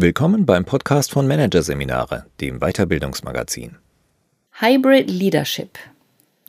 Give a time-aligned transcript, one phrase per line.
[0.00, 3.78] Willkommen beim Podcast von Managerseminare, dem Weiterbildungsmagazin.
[4.52, 5.76] Hybrid Leadership.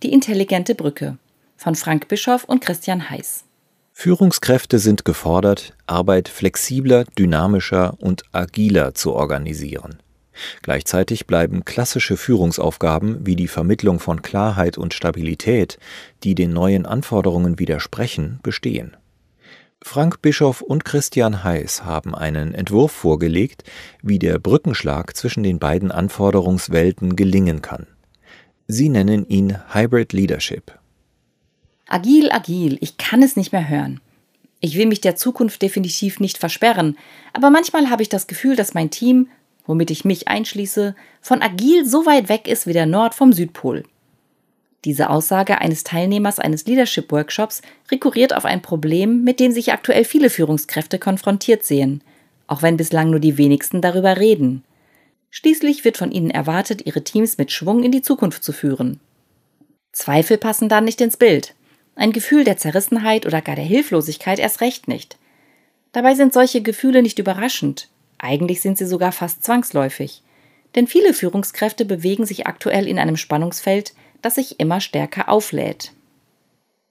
[0.04, 1.18] Die intelligente Brücke
[1.58, 3.46] von Frank Bischoff und Christian Heiß.
[3.92, 9.98] Führungskräfte sind gefordert, Arbeit flexibler, dynamischer und agiler zu organisieren.
[10.62, 15.80] Gleichzeitig bleiben klassische Führungsaufgaben wie die Vermittlung von Klarheit und Stabilität,
[16.24, 18.96] die den neuen Anforderungen widersprechen, bestehen.
[19.82, 23.64] Frank Bischoff und Christian Heiß haben einen Entwurf vorgelegt,
[24.04, 27.88] wie der Brückenschlag zwischen den beiden Anforderungswelten gelingen kann.
[28.68, 30.78] Sie nennen ihn Hybrid Leadership.
[31.88, 34.02] Agil, agil, ich kann es nicht mehr hören.
[34.60, 36.98] Ich will mich der Zukunft definitiv nicht versperren,
[37.34, 39.30] aber manchmal habe ich das Gefühl, dass mein Team,
[39.66, 43.86] womit ich mich einschließe, von agil so weit weg ist wie der Nord vom Südpol.
[44.86, 50.30] Diese Aussage eines Teilnehmers eines Leadership-Workshops rekurriert auf ein Problem, mit dem sich aktuell viele
[50.30, 52.02] Führungskräfte konfrontiert sehen,
[52.48, 54.64] auch wenn bislang nur die wenigsten darüber reden.
[55.32, 59.00] Schließlich wird von ihnen erwartet, ihre Teams mit Schwung in die Zukunft zu führen.
[59.92, 61.56] Zweifel passen da nicht ins Bild.
[61.96, 65.18] Ein Gefühl der Zerrissenheit oder gar der Hilflosigkeit erst recht nicht.
[65.92, 70.22] Dabei sind solche Gefühle nicht überraschend, eigentlich sind sie sogar fast zwangsläufig.
[70.76, 75.94] Denn viele Führungskräfte bewegen sich aktuell in einem Spannungsfeld, das sich immer stärker auflädt.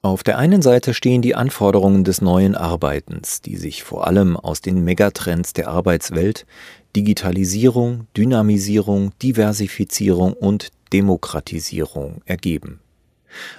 [0.00, 4.60] Auf der einen Seite stehen die Anforderungen des neuen Arbeitens, die sich vor allem aus
[4.60, 6.46] den Megatrends der Arbeitswelt
[6.94, 12.80] Digitalisierung, Dynamisierung, Diversifizierung und Demokratisierung ergeben.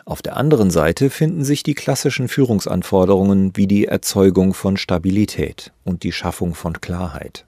[0.05, 6.03] Auf der anderen Seite finden sich die klassischen Führungsanforderungen wie die Erzeugung von Stabilität und
[6.03, 7.45] die Schaffung von Klarheit.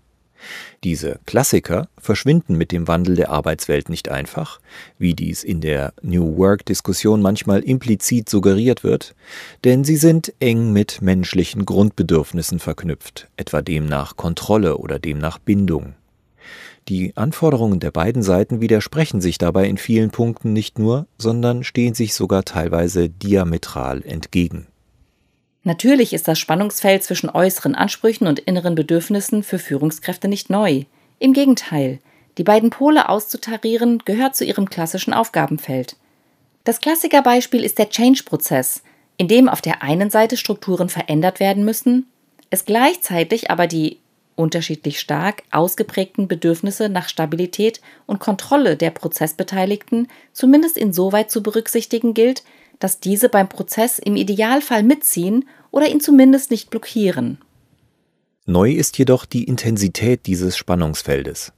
[0.83, 4.59] Diese Klassiker verschwinden mit dem Wandel der Arbeitswelt nicht einfach,
[4.97, 9.15] wie dies in der New Work-Diskussion manchmal implizit suggeriert wird,
[9.63, 15.37] denn sie sind eng mit menschlichen Grundbedürfnissen verknüpft, etwa dem nach Kontrolle oder dem nach
[15.37, 15.93] Bindung.
[16.87, 21.93] Die Anforderungen der beiden Seiten widersprechen sich dabei in vielen Punkten nicht nur, sondern stehen
[21.93, 24.67] sich sogar teilweise diametral entgegen.
[25.63, 30.85] Natürlich ist das Spannungsfeld zwischen äußeren Ansprüchen und inneren Bedürfnissen für Führungskräfte nicht neu.
[31.19, 31.99] Im Gegenteil,
[32.37, 35.95] die beiden Pole auszutarieren gehört zu ihrem klassischen Aufgabenfeld.
[36.63, 38.83] Das Klassikerbeispiel ist der Change-Prozess,
[39.17, 42.07] in dem auf der einen Seite Strukturen verändert werden müssen,
[42.49, 43.99] es gleichzeitig aber die
[44.35, 52.43] unterschiedlich stark ausgeprägten Bedürfnisse nach Stabilität und Kontrolle der Prozessbeteiligten zumindest insoweit zu berücksichtigen gilt,
[52.81, 57.37] dass diese beim Prozess im Idealfall mitziehen oder ihn zumindest nicht blockieren.
[58.45, 61.53] Neu ist jedoch die Intensität dieses Spannungsfeldes.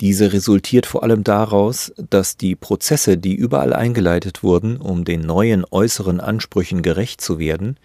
[0.00, 5.64] Diese resultiert vor allem daraus, dass die Prozesse, die überall eingeleitet wurden, um den neuen
[5.70, 7.76] äußeren Ansprüchen gerecht zu werden,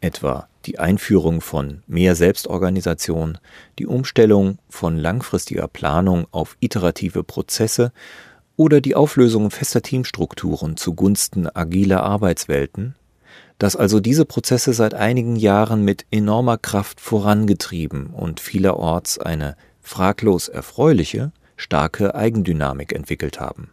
[0.00, 3.38] etwa die Einführung von mehr Selbstorganisation,
[3.78, 7.92] die Umstellung von langfristiger Planung auf iterative Prozesse
[8.62, 12.94] oder die Auflösung fester Teamstrukturen zugunsten agiler Arbeitswelten,
[13.58, 20.46] dass also diese Prozesse seit einigen Jahren mit enormer Kraft vorangetrieben und vielerorts eine fraglos
[20.46, 23.70] erfreuliche, starke Eigendynamik entwickelt haben.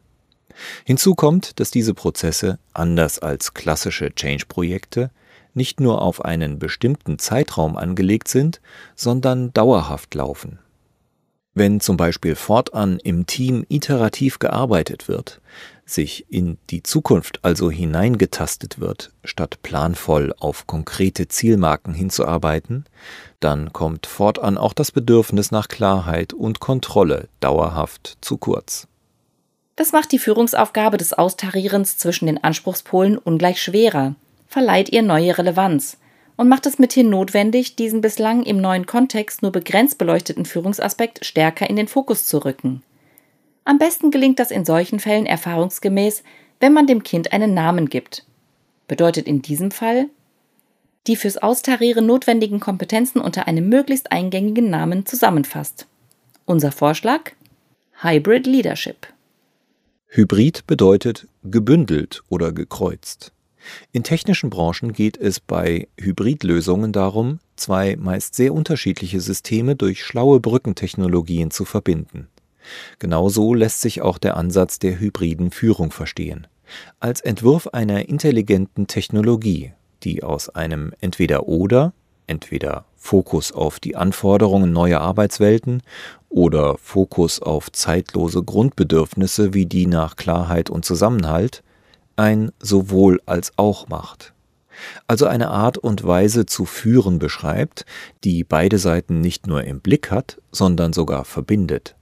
[0.85, 5.11] Hinzu kommt, dass diese Prozesse, anders als klassische Change-Projekte,
[5.53, 8.59] nicht nur auf einen bestimmten Zeitraum angelegt sind,
[8.95, 10.57] sondern dauerhaft laufen.
[11.53, 15.41] Wenn zum Beispiel fortan im Team iterativ gearbeitet wird,
[15.85, 22.85] sich in die Zukunft also hineingetastet wird, statt planvoll auf konkrete Zielmarken hinzuarbeiten,
[23.39, 28.87] dann kommt fortan auch das Bedürfnis nach Klarheit und Kontrolle dauerhaft zu kurz.
[29.75, 34.15] Das macht die Führungsaufgabe des Austarierens zwischen den Anspruchspolen ungleich schwerer,
[34.47, 35.97] verleiht ihr neue Relevanz
[36.39, 41.69] und macht es mithin notwendig, diesen bislang im neuen Kontext nur begrenzt beleuchteten Führungsaspekt stärker
[41.69, 42.81] in den Fokus zu rücken.
[43.65, 46.23] Am besten gelingt das in solchen Fällen erfahrungsgemäß,
[46.61, 48.23] wenn man dem Kind einen Namen gibt.
[48.87, 50.05] Bedeutet in diesem Fall,
[51.07, 55.87] die fürs Austarieren notwendigen Kompetenzen unter einem möglichst eingängigen Namen zusammenfasst.
[56.45, 57.33] Unser Vorschlag?
[58.01, 59.07] Hybrid Leadership.
[60.07, 63.33] Hybrid bedeutet gebündelt oder gekreuzt.
[63.91, 70.39] In technischen Branchen geht es bei Hybridlösungen darum, zwei meist sehr unterschiedliche Systeme durch schlaue
[70.39, 72.27] Brückentechnologien zu verbinden.
[72.99, 76.47] Genauso lässt sich auch der Ansatz der hybriden Führung verstehen.
[76.99, 79.73] Als Entwurf einer intelligenten Technologie,
[80.03, 81.93] die aus einem entweder oder,
[82.27, 85.81] entweder Fokus auf die Anforderungen neuer Arbeitswelten
[86.29, 91.63] oder Fokus auf zeitlose Grundbedürfnisse wie die nach Klarheit und Zusammenhalt,
[92.19, 94.33] ein sowohl als auch macht.
[95.07, 97.85] also eine Art und Weise zu führen beschreibt,
[98.23, 101.95] die beide Seiten nicht nur im Blick hat, sondern sogar verbindet,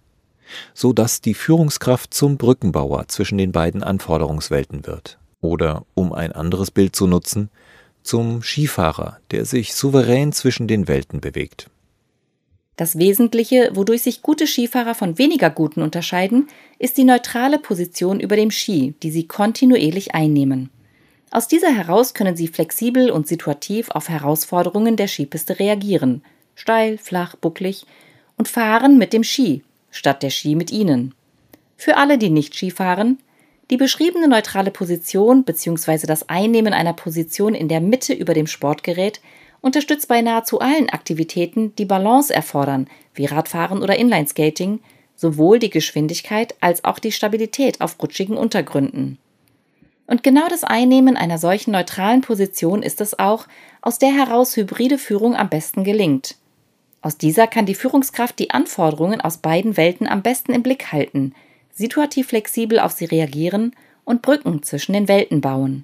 [0.73, 6.69] so dass die Führungskraft zum Brückenbauer zwischen den beiden Anforderungswelten wird, oder um ein anderes
[6.69, 7.49] Bild zu nutzen,
[8.03, 11.69] zum Skifahrer, der sich souverän zwischen den Welten bewegt.
[12.77, 16.47] Das Wesentliche, wodurch sich gute Skifahrer von weniger guten unterscheiden,
[16.77, 20.69] ist die neutrale Position über dem Ski, die sie kontinuierlich einnehmen.
[21.31, 27.35] Aus dieser heraus können sie flexibel und situativ auf Herausforderungen der Skipiste reagieren, steil, flach,
[27.35, 27.85] bucklig,
[28.37, 31.15] und fahren mit dem Ski, statt der Ski mit ihnen.
[31.77, 33.17] Für alle, die nicht Ski fahren,
[33.71, 36.05] die beschriebene neutrale Position bzw.
[36.05, 39.19] das Einnehmen einer Position in der Mitte über dem Sportgerät
[39.67, 44.79] unterstützt bei nahezu allen Aktivitäten, die Balance erfordern, wie Radfahren oder Inlineskating,
[45.15, 49.17] sowohl die Geschwindigkeit als auch die Stabilität auf rutschigen Untergründen.
[50.07, 53.45] Und genau das Einnehmen einer solchen neutralen Position ist es auch,
[53.81, 56.35] aus der heraus hybride Führung am besten gelingt.
[57.01, 61.35] Aus dieser kann die Führungskraft die Anforderungen aus beiden Welten am besten im Blick halten,
[61.73, 63.75] situativ flexibel auf sie reagieren
[64.05, 65.83] und Brücken zwischen den Welten bauen.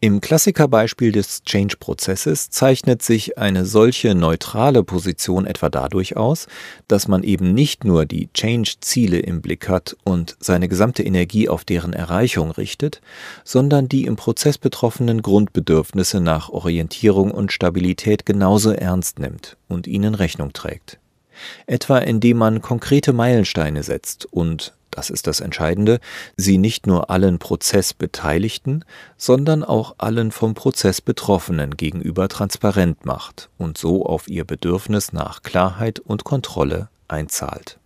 [0.00, 6.46] Im Klassikerbeispiel des Change-Prozesses zeichnet sich eine solche neutrale Position etwa dadurch aus,
[6.86, 11.64] dass man eben nicht nur die Change-Ziele im Blick hat und seine gesamte Energie auf
[11.64, 13.00] deren Erreichung richtet,
[13.42, 20.14] sondern die im Prozess betroffenen Grundbedürfnisse nach Orientierung und Stabilität genauso ernst nimmt und ihnen
[20.14, 21.00] Rechnung trägt.
[21.66, 26.00] Etwa indem man konkrete Meilensteine setzt und das ist das Entscheidende,
[26.36, 28.84] sie nicht nur allen Prozessbeteiligten,
[29.16, 35.44] sondern auch allen vom Prozess Betroffenen gegenüber transparent macht und so auf ihr Bedürfnis nach
[35.44, 37.78] Klarheit und Kontrolle einzahlt.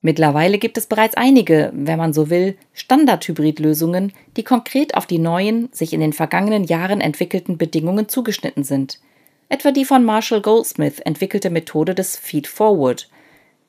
[0.00, 5.68] Mittlerweile gibt es bereits einige, wenn man so will, Standardhybridlösungen, die konkret auf die neuen,
[5.72, 8.98] sich in den vergangenen Jahren entwickelten Bedingungen zugeschnitten sind.
[9.50, 13.10] Etwa die von Marshall Goldsmith entwickelte Methode des Feed Forward–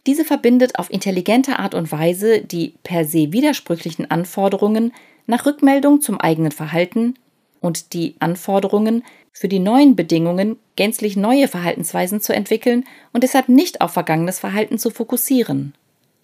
[0.07, 4.93] diese verbindet auf intelligente Art und Weise die per se widersprüchlichen Anforderungen
[5.27, 7.15] nach Rückmeldung zum eigenen Verhalten
[7.61, 13.81] und die Anforderungen, für die neuen Bedingungen gänzlich neue Verhaltensweisen zu entwickeln und deshalb nicht
[13.81, 15.73] auf vergangenes Verhalten zu fokussieren.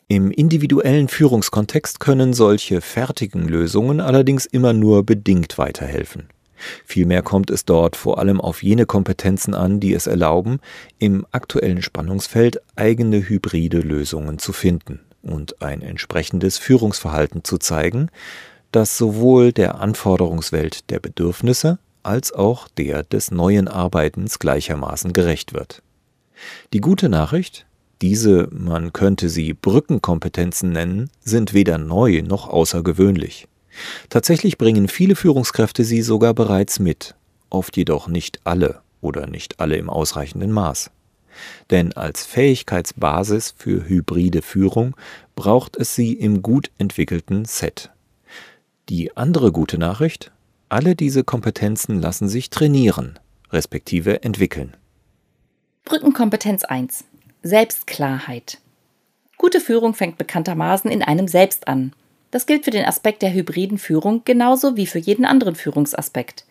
[0.08, 6.30] Im individuellen Führungskontext können solche fertigen Lösungen allerdings immer nur bedingt weiterhelfen.
[6.86, 10.60] Vielmehr kommt es dort vor allem auf jene Kompetenzen an, die es erlauben,
[11.00, 18.10] im aktuellen Spannungsfeld eigene hybride Lösungen zu finden und ein entsprechendes Führungsverhalten zu zeigen,
[18.72, 25.84] das sowohl der Anforderungswelt der Bedürfnisse als auch der des neuen Arbeitens gleichermaßen gerecht wird.
[26.74, 27.66] Die gute Nachricht,
[28.02, 33.48] diese, man könnte sie Brückenkompetenzen nennen, sind weder neu noch außergewöhnlich.
[34.10, 37.16] Tatsächlich bringen viele Führungskräfte sie sogar bereits mit,
[37.50, 40.92] oft jedoch nicht alle oder nicht alle im ausreichenden Maß.
[41.70, 44.96] Denn als Fähigkeitsbasis für hybride Führung
[45.36, 47.90] braucht es sie im gut entwickelten Set.
[48.90, 50.32] Die andere gute Nachricht,
[50.70, 53.20] alle diese Kompetenzen lassen sich trainieren,
[53.52, 54.76] respektive entwickeln.
[55.86, 57.06] Brückenkompetenz 1.
[57.44, 58.60] Selbstklarheit.
[59.38, 61.94] Gute Führung fängt bekanntermaßen in einem selbst an.
[62.32, 66.46] Das gilt für den Aspekt der hybriden Führung genauso wie für jeden anderen Führungsaspekt.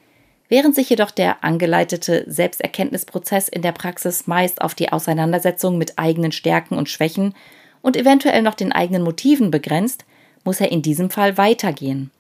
[0.48, 6.32] Während sich jedoch der angeleitete Selbsterkenntnisprozess in der Praxis meist auf die Auseinandersetzung mit eigenen
[6.32, 7.34] Stärken und Schwächen
[7.82, 10.04] und eventuell noch den eigenen Motiven begrenzt,
[10.44, 12.10] muss er in diesem Fall weitergehen.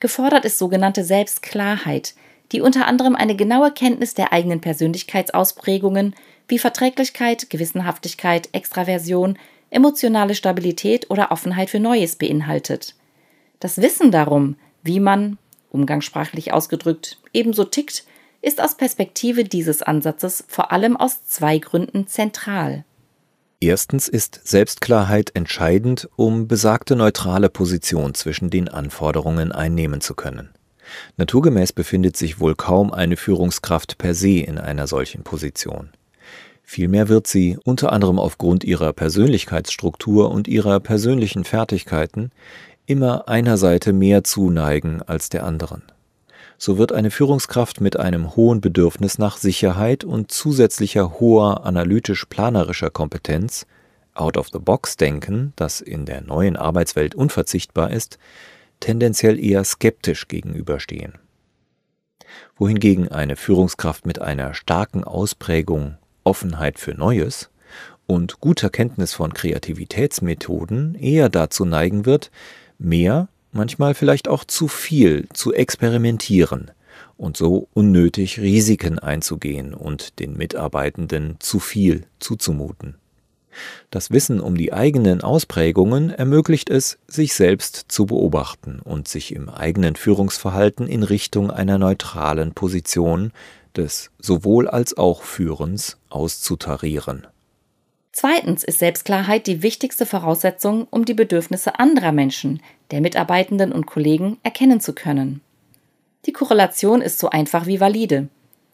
[0.00, 2.14] Gefordert ist sogenannte Selbstklarheit,
[2.52, 6.14] die unter anderem eine genaue Kenntnis der eigenen Persönlichkeitsausprägungen
[6.48, 9.38] wie Verträglichkeit, Gewissenhaftigkeit, Extraversion,
[9.70, 12.94] emotionale Stabilität oder Offenheit für Neues beinhaltet.
[13.60, 15.38] Das Wissen darum, wie man,
[15.70, 18.04] umgangssprachlich ausgedrückt, ebenso tickt,
[18.42, 22.84] ist aus Perspektive dieses Ansatzes vor allem aus zwei Gründen zentral.
[23.60, 30.48] Erstens ist Selbstklarheit entscheidend, um besagte neutrale Position zwischen den Anforderungen einnehmen zu können.
[31.18, 35.90] Naturgemäß befindet sich wohl kaum eine Führungskraft per se in einer solchen Position.
[36.72, 42.30] Vielmehr wird sie, unter anderem aufgrund ihrer Persönlichkeitsstruktur und ihrer persönlichen Fertigkeiten,
[42.86, 45.82] immer einer Seite mehr zuneigen als der anderen.
[46.58, 53.66] So wird eine Führungskraft mit einem hohen Bedürfnis nach Sicherheit und zusätzlicher hoher analytisch-planerischer Kompetenz,
[54.14, 58.20] Out-of-the-Box-Denken, das in der neuen Arbeitswelt unverzichtbar ist,
[58.78, 61.14] tendenziell eher skeptisch gegenüberstehen.
[62.54, 65.96] Wohingegen eine Führungskraft mit einer starken Ausprägung
[66.30, 67.50] Offenheit für Neues
[68.06, 72.30] und guter Kenntnis von Kreativitätsmethoden eher dazu neigen wird,
[72.78, 76.70] mehr, manchmal vielleicht auch zu viel zu experimentieren
[77.16, 82.94] und so unnötig Risiken einzugehen und den Mitarbeitenden zu viel zuzumuten.
[83.90, 89.48] Das Wissen um die eigenen Ausprägungen ermöglicht es, sich selbst zu beobachten und sich im
[89.48, 93.32] eigenen Führungsverhalten in Richtung einer neutralen Position
[93.76, 97.26] des sowohl als auch Führens auszutarieren.
[98.12, 102.60] Zweitens ist Selbstklarheit die wichtigste Voraussetzung, um die Bedürfnisse anderer Menschen,
[102.90, 105.40] der Mitarbeitenden und Kollegen erkennen zu können.
[106.26, 108.28] Die Korrelation ist so einfach wie valide.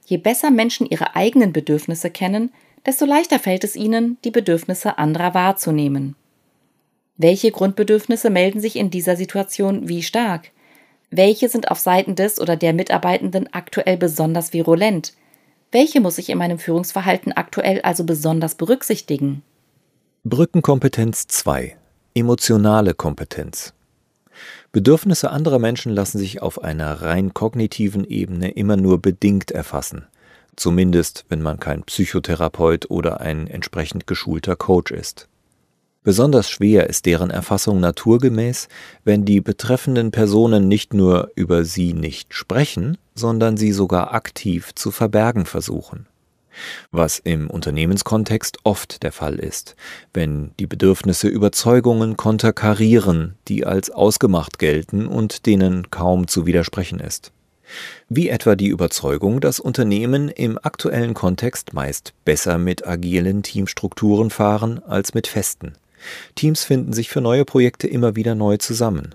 [0.07, 2.53] Je besser Menschen ihre eigenen Bedürfnisse kennen,
[2.87, 6.17] desto leichter fällt es ihnen, die Bedürfnisse anderer wahrzunehmen.
[7.17, 10.51] Welche Grundbedürfnisse melden sich in dieser Situation wie stark?
[11.11, 15.13] Welche sind auf Seiten des oder der Mitarbeitenden aktuell besonders virulent?
[15.73, 19.43] Welche muss ich in meinem Führungsverhalten aktuell also besonders berücksichtigen?
[20.25, 21.77] Brückenkompetenz 2
[22.15, 23.73] Emotionale Kompetenz
[24.73, 30.07] Bedürfnisse anderer Menschen lassen sich auf einer rein kognitiven Ebene immer nur bedingt erfassen
[30.57, 35.29] zumindest wenn man kein Psychotherapeut oder ein entsprechend geschulter Coach ist.
[36.07, 38.69] Besonders schwer ist deren Erfassung naturgemäß,
[39.03, 44.93] wenn die betreffenden Personen nicht nur über sie nicht sprechen, sondern sie sogar aktiv zu
[44.93, 46.07] verbergen versuchen.
[46.93, 49.75] Was im Unternehmenskontext oft der Fall ist,
[50.15, 57.33] wenn die Bedürfnisse Überzeugungen konterkarieren, die als ausgemacht gelten und denen kaum zu widersprechen ist
[58.09, 64.81] wie etwa die Überzeugung, dass Unternehmen im aktuellen Kontext meist besser mit agilen Teamstrukturen fahren
[64.85, 65.73] als mit festen.
[66.35, 69.15] Teams finden sich für neue Projekte immer wieder neu zusammen.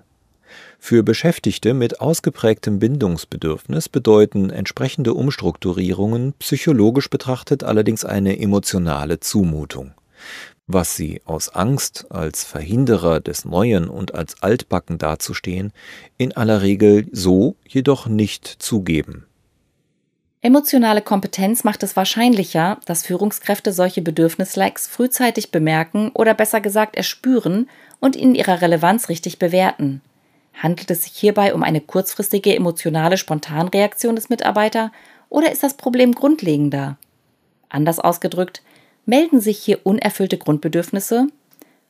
[0.80, 9.94] Für Beschäftigte mit ausgeprägtem Bindungsbedürfnis bedeuten entsprechende Umstrukturierungen psychologisch betrachtet allerdings eine emotionale Zumutung
[10.74, 15.74] was sie aus Angst, als Verhinderer des Neuen und als altbacken dazustehen,
[16.18, 19.26] in aller Regel so jedoch nicht zugeben.
[20.44, 27.70] Emotionale Kompetenz macht es wahrscheinlicher, dass Führungskräfte solche Bedürfnislikes frühzeitig bemerken oder besser gesagt erspüren
[28.00, 30.02] und in ihrer Relevanz richtig bewerten.
[30.56, 34.92] Handelt es sich hierbei um eine kurzfristige emotionale Spontanreaktion des Mitarbeiter
[35.30, 36.98] oder ist das Problem grundlegender?
[37.70, 38.64] Anders ausgedrückt,
[39.06, 41.28] Melden sich hier unerfüllte Grundbedürfnisse?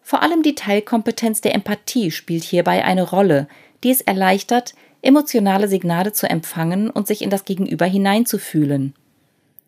[0.01, 3.48] Vor allem die Teilkompetenz der Empathie spielt hierbei eine Rolle,
[3.84, 8.93] die es erleichtert, emotionale Signale zu empfangen und sich in das Gegenüber hineinzufühlen.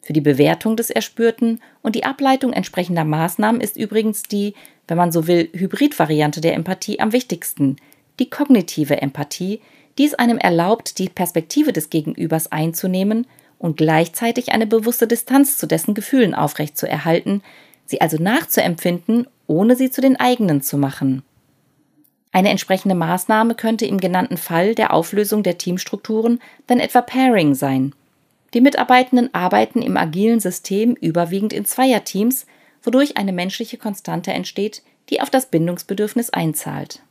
[0.01, 4.53] Für die Bewertung des Erspürten und die Ableitung entsprechender Maßnahmen ist übrigens die,
[4.87, 7.77] wenn man so will, Hybridvariante der Empathie am wichtigsten,
[8.19, 9.61] die kognitive Empathie,
[9.97, 13.27] die es einem erlaubt, die Perspektive des Gegenübers einzunehmen
[13.59, 17.41] und gleichzeitig eine bewusste Distanz zu dessen Gefühlen aufrechtzuerhalten,
[17.85, 21.23] sie also nachzuempfinden, ohne sie zu den eigenen zu machen.
[22.33, 27.93] Eine entsprechende Maßnahme könnte im genannten Fall der Auflösung der Teamstrukturen dann etwa Pairing sein.
[28.55, 32.47] Die Mitarbeitenden arbeiten im agilen System überwiegend in Zweierteams,
[32.81, 37.03] wodurch eine menschliche Konstante entsteht, die auf das Bindungsbedürfnis einzahlt.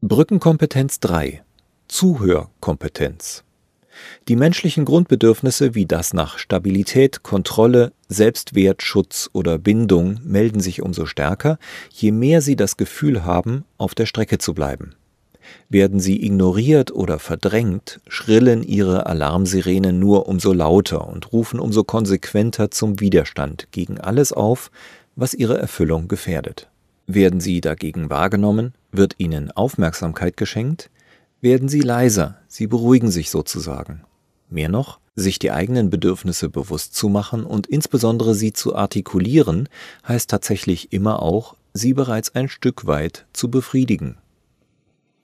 [0.00, 1.42] Brückenkompetenz 3
[1.88, 3.42] Zuhörkompetenz
[4.28, 11.06] die menschlichen Grundbedürfnisse wie das nach Stabilität, Kontrolle, Selbstwert, Schutz oder Bindung melden sich umso
[11.06, 11.58] stärker,
[11.90, 14.94] je mehr sie das Gefühl haben, auf der Strecke zu bleiben.
[15.68, 22.70] Werden sie ignoriert oder verdrängt, schrillen ihre Alarmsirenen nur umso lauter und rufen umso konsequenter
[22.70, 24.70] zum Widerstand gegen alles auf,
[25.16, 26.68] was ihre Erfüllung gefährdet.
[27.06, 30.90] Werden sie dagegen wahrgenommen, wird ihnen Aufmerksamkeit geschenkt,
[31.40, 34.04] werden sie leiser, sie beruhigen sich sozusagen.
[34.50, 39.68] Mehr noch, sich die eigenen Bedürfnisse bewusst zu machen und insbesondere sie zu artikulieren,
[40.06, 44.18] heißt tatsächlich immer auch, sie bereits ein Stück weit zu befriedigen.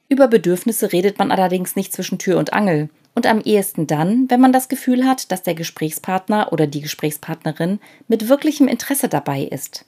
[0.08, 4.40] Über Bedürfnisse redet man allerdings nicht zwischen Tür und Angel und am ehesten dann, wenn
[4.40, 9.86] man das Gefühl hat, dass der Gesprächspartner oder die Gesprächspartnerin mit wirklichem Interesse dabei ist.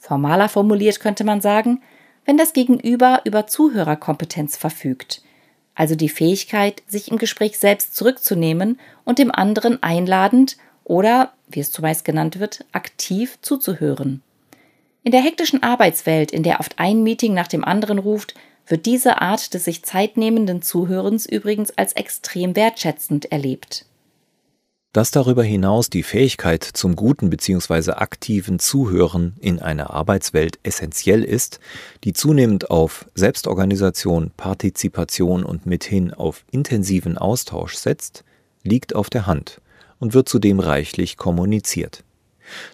[0.00, 1.80] Formaler formuliert könnte man sagen,
[2.26, 5.22] wenn das Gegenüber über Zuhörerkompetenz verfügt,
[5.74, 11.72] also die Fähigkeit, sich im Gespräch selbst zurückzunehmen und dem anderen einladend oder, wie es
[11.72, 14.22] zumeist genannt wird, aktiv zuzuhören.
[15.02, 18.34] In der hektischen Arbeitswelt, in der oft ein Meeting nach dem anderen ruft,
[18.66, 23.84] wird diese Art des sich zeitnehmenden Zuhörens übrigens als extrem wertschätzend erlebt.
[24.94, 27.94] Dass darüber hinaus die Fähigkeit zum guten bzw.
[27.94, 31.58] aktiven Zuhören in einer Arbeitswelt essentiell ist,
[32.04, 38.22] die zunehmend auf Selbstorganisation, Partizipation und mithin auf intensiven Austausch setzt,
[38.62, 39.60] liegt auf der Hand
[39.98, 42.04] und wird zudem reichlich kommuniziert.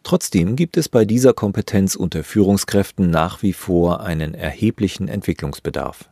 [0.03, 6.10] Trotzdem gibt es bei dieser Kompetenz unter Führungskräften nach wie vor einen erheblichen Entwicklungsbedarf.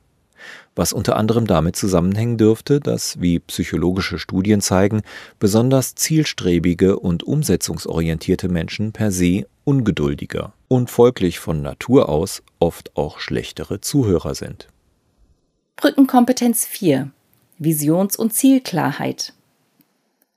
[0.78, 5.02] Was unter anderem damit zusammenhängen dürfte, dass, wie psychologische Studien zeigen,
[5.38, 13.18] besonders zielstrebige und umsetzungsorientierte Menschen per se ungeduldiger und folglich von Natur aus oft auch
[13.18, 14.68] schlechtere Zuhörer sind.
[15.76, 17.10] Brückenkompetenz 4
[17.58, 19.34] Visions- und Zielklarheit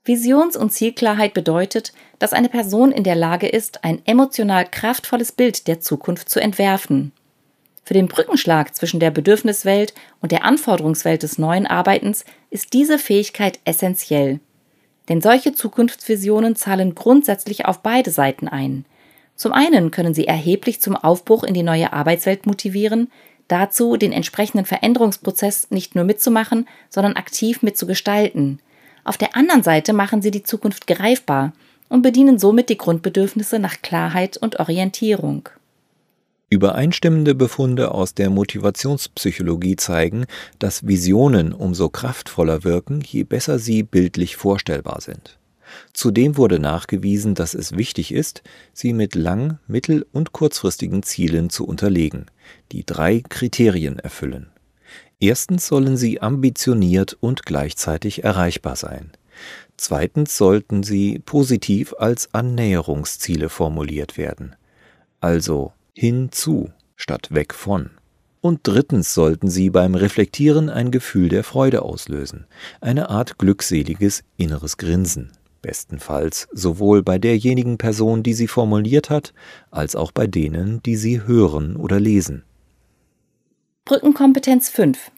[0.04, 5.68] Visions- und Zielklarheit bedeutet, dass eine Person in der Lage ist, ein emotional kraftvolles Bild
[5.68, 7.12] der Zukunft zu entwerfen.
[7.84, 13.58] Für den Brückenschlag zwischen der Bedürfniswelt und der Anforderungswelt des neuen Arbeitens ist diese Fähigkeit
[13.64, 14.40] essentiell.
[15.08, 18.84] Denn solche Zukunftsvisionen zahlen grundsätzlich auf beide Seiten ein.
[19.34, 23.10] Zum einen können sie erheblich zum Aufbruch in die neue Arbeitswelt motivieren,
[23.48, 28.60] dazu den entsprechenden Veränderungsprozess nicht nur mitzumachen, sondern aktiv mitzugestalten–
[29.04, 31.52] auf der anderen Seite machen sie die Zukunft greifbar
[31.88, 35.48] und bedienen somit die Grundbedürfnisse nach Klarheit und Orientierung.
[36.52, 40.26] Übereinstimmende Befunde aus der Motivationspsychologie zeigen,
[40.58, 45.38] dass Visionen umso kraftvoller wirken, je besser sie bildlich vorstellbar sind.
[45.94, 48.42] Zudem wurde nachgewiesen, dass es wichtig ist,
[48.74, 52.26] sie mit lang-, mittel- und kurzfristigen Zielen zu unterlegen,
[52.70, 54.50] die drei Kriterien erfüllen.
[55.20, 59.12] Erstens sollen sie ambitioniert und gleichzeitig erreichbar sein.
[59.78, 64.54] Zweitens sollten sie positiv als Annäherungsziele formuliert werden,
[65.18, 67.90] also hinzu statt weg von.
[68.40, 72.46] Und drittens sollten sie beim Reflektieren ein Gefühl der Freude auslösen,
[72.80, 75.32] eine Art glückseliges inneres Grinsen,
[75.62, 79.32] bestenfalls sowohl bei derjenigen Person, die sie formuliert hat,
[79.70, 82.42] als auch bei denen, die sie hören oder lesen.
[83.84, 85.10] Brückenkompetenz 5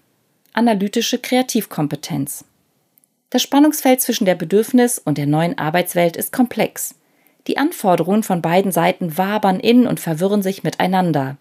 [0.52, 2.45] Analytische Kreativkompetenz
[3.31, 6.95] Das Spannungsfeld zwischen der Bedürfnis- und der neuen Arbeitswelt ist komplex.
[7.46, 11.36] Die Anforderungen von beiden Seiten wabern in und verwirren sich miteinander.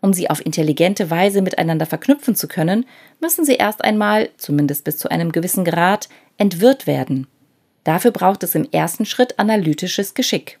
[0.00, 2.86] Um sie auf intelligente Weise miteinander verknüpfen zu können,
[3.20, 7.26] müssen sie erst einmal, zumindest bis zu einem gewissen Grad, entwirrt werden.
[7.84, 10.58] Dafür braucht es im ersten Schritt analytisches Geschick.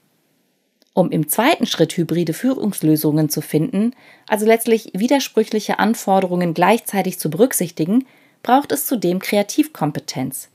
[0.92, 3.92] Um im zweiten Schritt hybride Führungslösungen zu finden,
[4.26, 8.06] also letztlich widersprüchliche Anforderungen gleichzeitig zu berücksichtigen,
[8.42, 10.48] braucht es zudem Kreativkompetenz.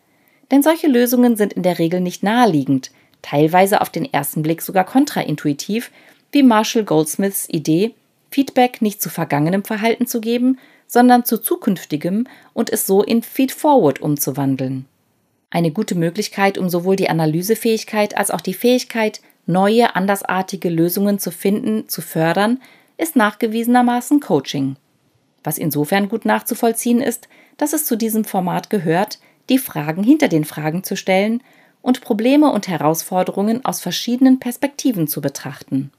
[0.52, 2.92] Denn solche Lösungen sind in der Regel nicht naheliegend,
[3.24, 5.90] teilweise auf den ersten Blick sogar kontraintuitiv,
[6.32, 7.96] wie Marshall Goldsmiths Idee,
[8.30, 14.02] Feedback nicht zu vergangenem Verhalten zu geben, sondern zu zukünftigem und es so in Feedforward
[14.02, 14.86] umzuwandeln.
[15.50, 21.32] Eine gute Möglichkeit, um sowohl die Analysefähigkeit als auch die Fähigkeit, neue, andersartige Lösungen zu
[21.32, 22.60] finden, zu fördern,
[22.98, 24.76] ist nachgewiesenermaßen Coaching.
[25.44, 30.46] Was insofern gut nachzuvollziehen ist, dass es zu diesem Format gehört, die Fragen hinter den
[30.46, 31.42] Fragen zu stellen
[31.84, 35.92] und Probleme und Herausforderungen aus verschiedenen Perspektiven zu betrachten.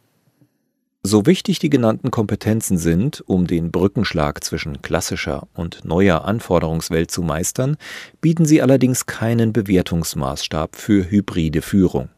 [1.05, 7.23] So wichtig die genannten Kompetenzen sind, um den Brückenschlag zwischen klassischer und neuer Anforderungswelt zu
[7.23, 7.77] meistern,
[8.23, 12.09] bieten sie allerdings keinen Bewertungsmaßstab für hybride Führung.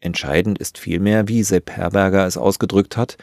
[0.00, 3.18] Entscheidend ist vielmehr, wie Sepp Herberger es ausgedrückt hat,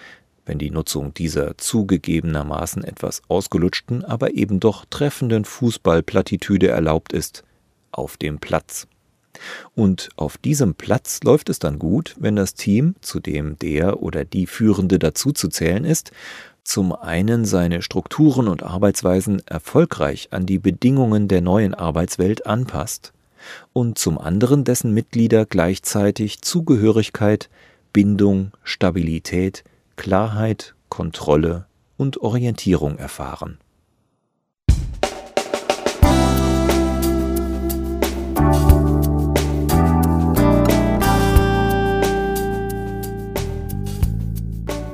[0.46, 7.44] wenn die Nutzung dieser zugegebenermaßen etwas ausgelutschten, aber eben doch treffenden Fußballplattitüde erlaubt ist,
[7.92, 8.88] auf dem Platz.
[9.76, 14.26] Und auf diesem Platz läuft es dann gut, wenn das Team, zu dem der oder
[14.26, 16.12] die Führende dazuzuzählen ist,
[16.64, 23.12] zum einen seine Strukturen und Arbeitsweisen erfolgreich an die Bedingungen der neuen Arbeitswelt anpasst
[23.74, 27.50] und zum anderen dessen Mitglieder gleichzeitig Zugehörigkeit,
[27.92, 29.64] Bindung, Stabilität,
[29.98, 31.66] Klarheit, Kontrolle
[31.98, 33.58] und Orientierung erfahren.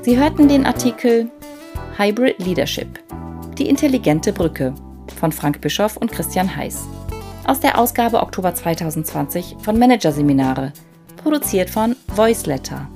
[0.02, 1.30] Sie hörten den Artikel
[1.98, 2.88] Hybrid Leadership,
[3.58, 4.74] die intelligente Brücke
[5.20, 6.88] von Frank Bischoff und Christian Heiß
[7.46, 10.72] aus der Ausgabe Oktober 2020 von Managerseminare,
[11.18, 12.88] produziert von Voiceletter.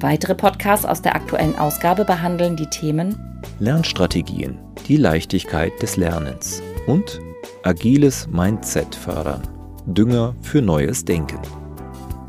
[0.00, 3.16] Weitere Podcasts aus der aktuellen Ausgabe behandeln die Themen
[3.60, 7.20] Lernstrategien, die Leichtigkeit des Lernens und
[7.62, 9.42] agiles Mindset fördern,
[9.86, 11.38] Dünger für neues Denken.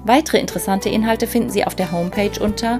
[0.04, 2.80] Weitere interessante Inhalte finden Sie auf der Homepage unter